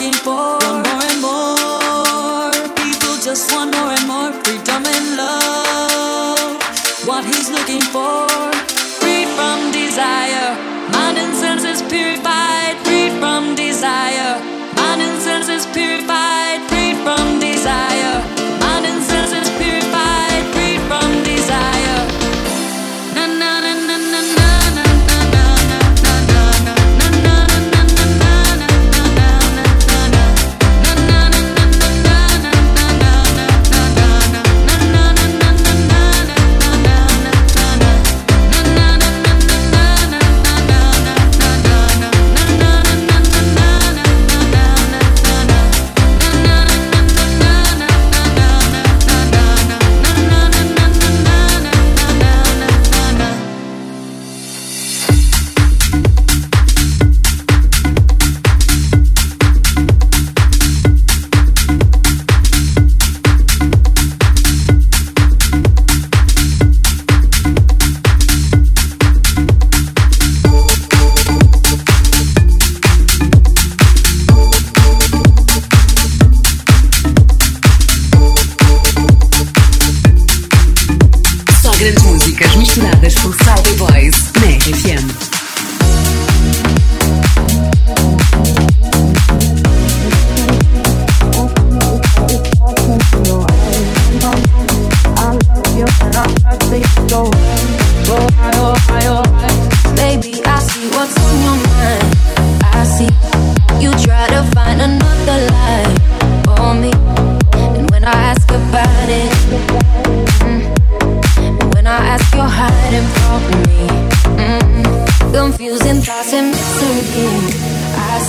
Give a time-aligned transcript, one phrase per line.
[0.00, 2.74] looking for want more and more.
[2.74, 6.56] People just want more and more freedom and love.
[7.06, 8.79] What he's looking for.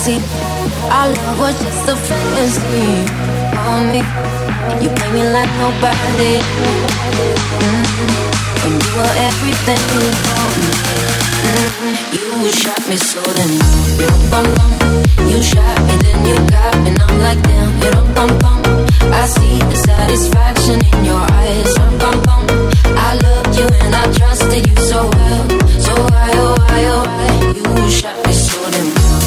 [0.02, 0.18] fantasy.
[0.90, 3.06] Our love was just a fantasy.
[3.68, 4.00] On me,
[4.82, 6.42] you play me like nobody.
[7.62, 8.64] Mm-hmm.
[8.64, 10.00] And you were everything you
[10.58, 10.70] me.
[11.42, 12.42] Mm-hmm.
[12.42, 13.52] You shot me so then.
[15.30, 18.60] You shot me then you got me, and I'm like damn, you don't bum bum.
[19.12, 22.44] I see the satisfaction in your eyes, bum bum.
[22.96, 25.48] I loved you and I trusted you so well,
[25.80, 29.11] so why oh why oh why you shot me so damn.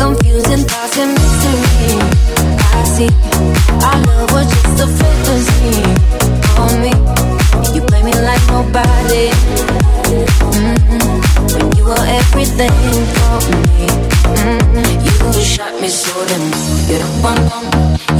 [0.00, 2.00] confusing thoughts and mystery.
[2.72, 3.10] I see
[3.84, 5.76] our love was just a fantasy
[6.62, 6.92] on me.
[7.74, 9.26] You play me like nobody.
[10.56, 11.52] Mm-hmm.
[11.52, 12.76] When you were everything
[13.16, 13.86] for me,
[14.40, 15.36] mm-hmm.
[15.36, 16.48] you shot me so damn.
[16.88, 17.40] You don't want.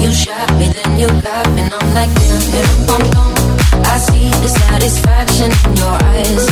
[0.03, 2.41] You shot me, then you got me, and I'm like damn.
[2.55, 3.41] You don't want.
[3.89, 6.45] I see the satisfaction in your eyes.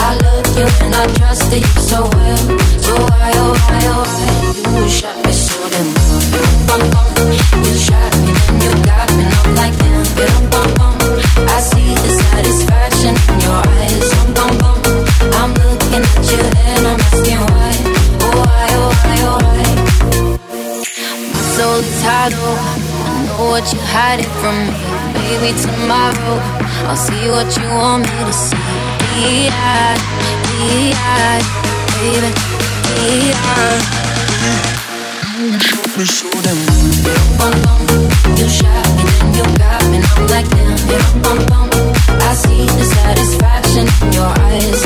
[0.00, 2.36] I love you and I trusted you so well,
[2.80, 3.07] so well.
[23.58, 24.74] what you're hiding from me.
[25.18, 26.38] Maybe tomorrow
[26.86, 28.54] I'll see what you want me to see.
[29.18, 29.98] DI,
[30.46, 31.42] DI,
[31.98, 32.30] baby,
[32.86, 33.66] DI.
[35.42, 36.60] You shoot me so damn
[37.38, 37.58] bum,
[38.38, 39.98] You shot me, then you got me.
[40.06, 40.78] I'm like, damn.
[42.28, 44.80] I see the satisfaction in your eyes.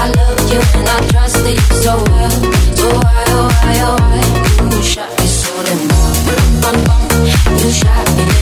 [0.00, 2.36] I love you and I trust you so well.
[2.78, 4.76] So why, oh, why, oh, why?
[4.76, 7.03] You shot me so damn bum.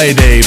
[0.00, 0.40] Friday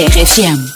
[0.00, 0.69] RFM.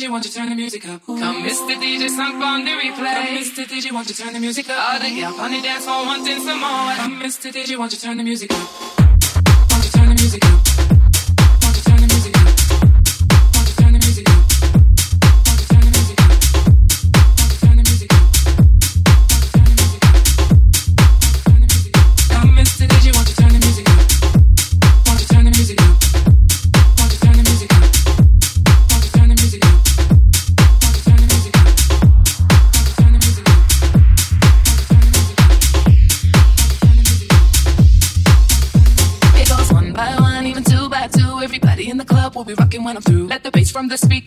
[0.00, 1.06] DJ, won't you turn the music up?
[1.10, 1.18] Ooh.
[1.18, 1.74] Come, Mr.
[1.76, 3.14] DJ, sunk on the replay.
[3.16, 3.64] Come, Mr.
[3.66, 4.94] DJ, won't you turn the music up?
[4.94, 6.94] All the gal on the dance floor wanting some more.
[6.94, 7.52] Come, Mr.
[7.52, 8.70] DJ, won't you turn the music up?
[9.70, 10.99] Won't you turn the music up?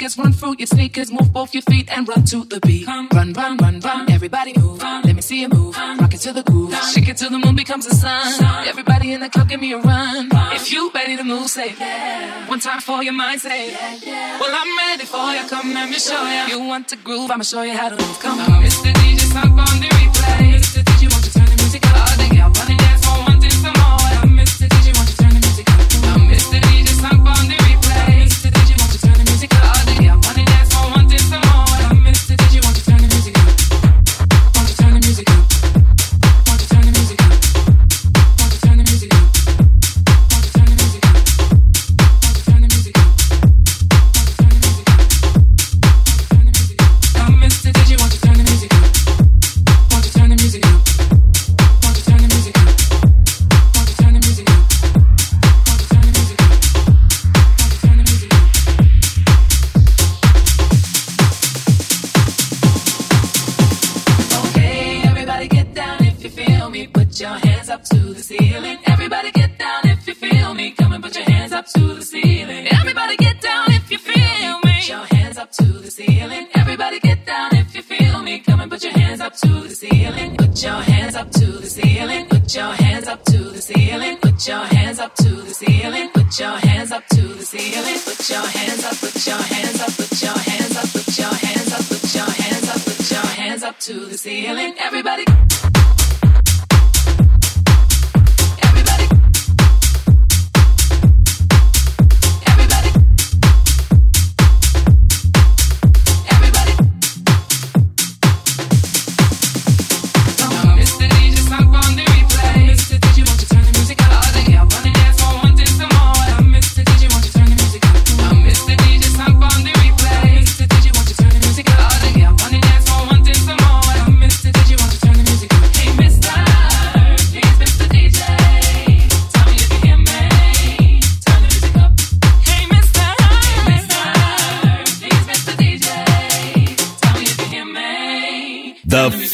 [0.10, 2.88] sneakers, run through your sneakers, move both your feet and run to the beat.
[2.88, 4.12] Run, run, run, run, run.
[4.12, 4.82] everybody move.
[4.82, 5.78] Let me see you move.
[5.78, 8.68] Rock it to the groove, shake it till the moon becomes the sun.
[8.68, 10.30] Everybody in the club, give me a run.
[10.52, 12.50] If you ready to move, say yeah.
[12.50, 14.40] One time for your mind, say yeah, yeah.
[14.40, 15.48] Well, I'm ready for you.
[15.48, 16.54] Come let me show you.
[16.54, 17.32] You want to groove?
[17.32, 18.20] I'ma show you how to move.
[18.20, 18.92] Come on, Mr.
[18.92, 20.60] DJ, stop on the replay.
[20.60, 20.84] Mr.
[20.84, 21.63] DJ, won't you turn it?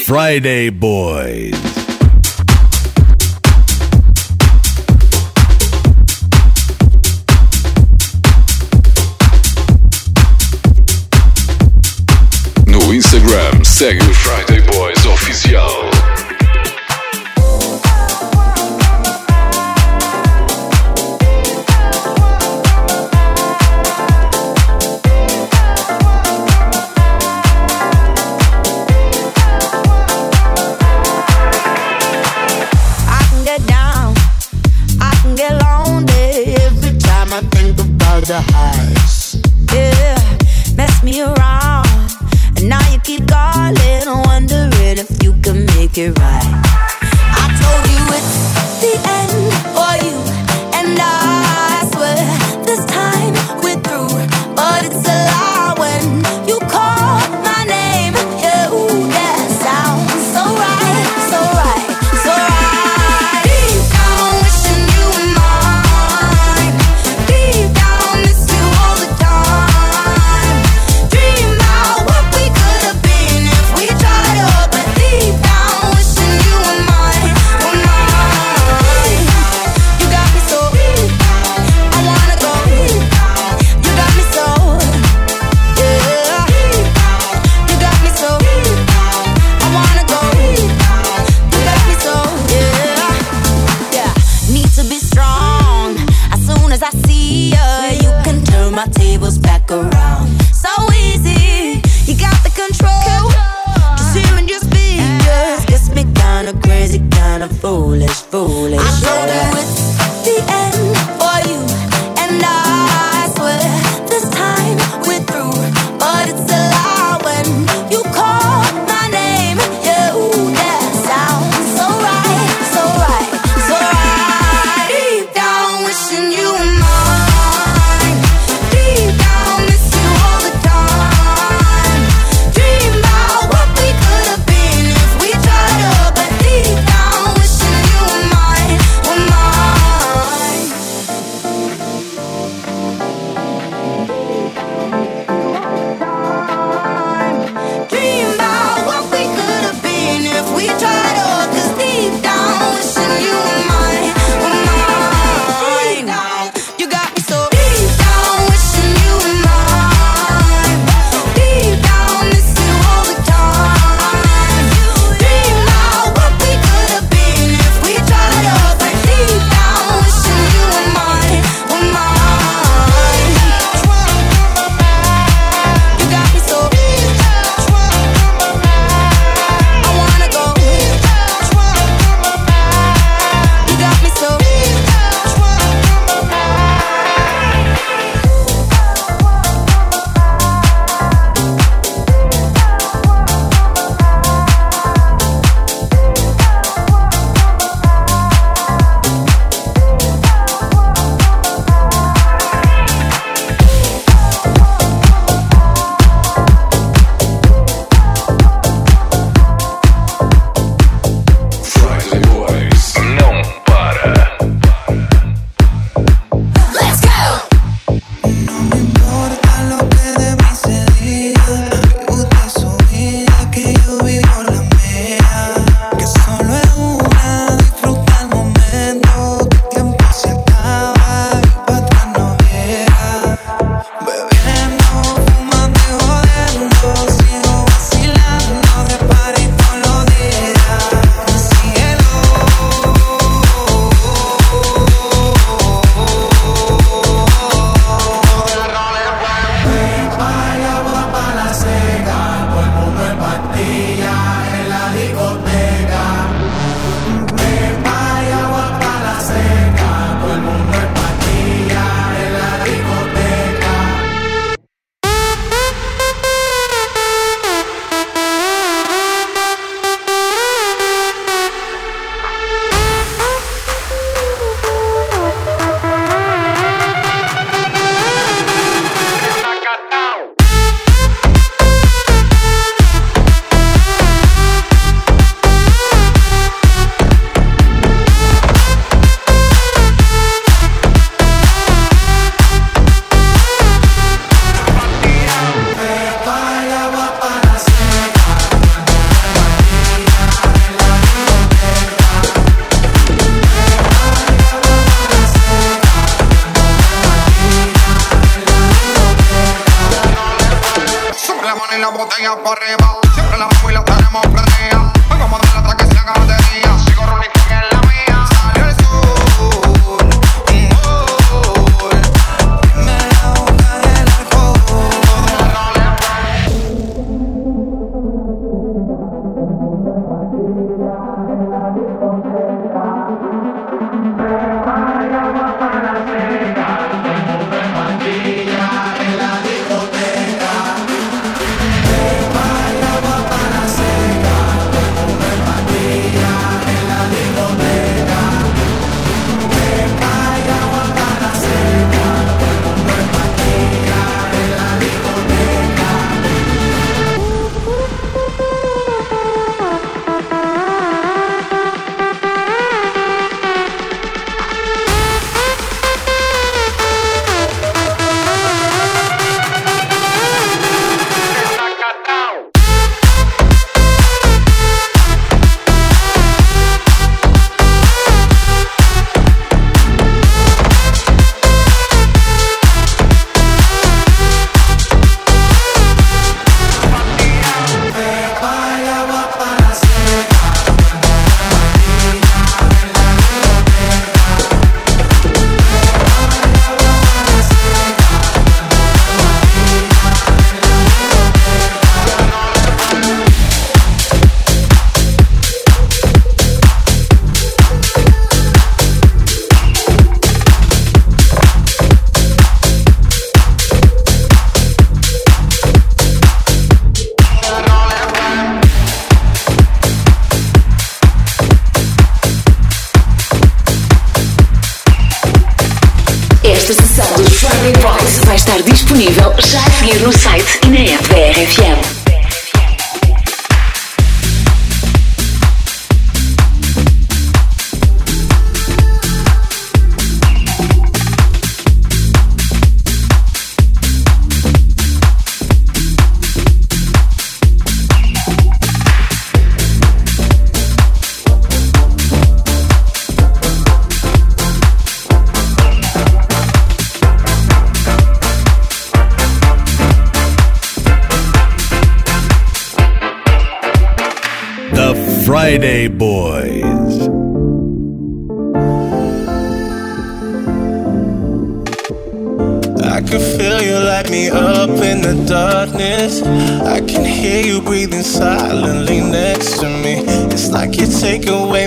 [0.10, 1.69] Fridayboyz.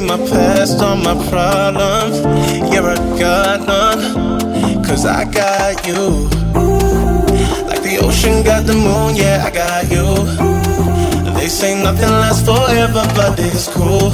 [0.06, 2.18] My past, all my problems.
[2.72, 6.28] You're a god none, cause I got you.
[7.68, 10.06] Like the ocean got the moon, yeah, I got you.
[11.38, 14.10] They say nothing lasts forever, but it's cool.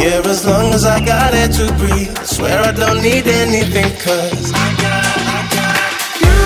[0.00, 3.90] Yeah, as long as I got it to breathe, I swear I don't need anything,
[3.98, 5.82] cause I got, I got
[6.22, 6.36] you.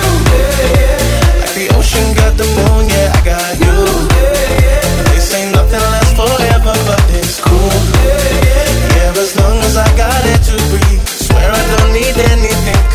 [1.41, 3.77] Like the ocean got the moon, yeah, I got you.
[4.17, 5.03] yeah.
[5.11, 7.57] They say nothing lasts forever, but it's cool.
[8.05, 8.26] Yeah,
[9.77, 12.86] I got it to breathe, swear I don't need anything,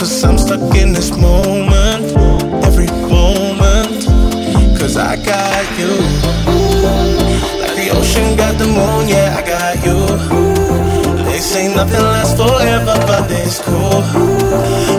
[0.00, 2.16] cause I'm stuck in this moment.
[2.64, 4.00] Every moment,
[4.80, 5.92] cause I got you.
[7.60, 9.98] Like the ocean got the moon, yeah, I got you.
[11.24, 14.00] They say nothing lasts forever, but it's cool.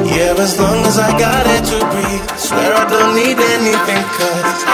[0.06, 4.71] Yeah, as long as I got it to breathe, swear I don't need anything, cause